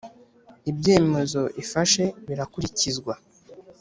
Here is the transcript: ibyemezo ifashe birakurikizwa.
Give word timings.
ibyemezo 0.71 1.41
ifashe 1.63 2.03
birakurikizwa. 2.27 3.13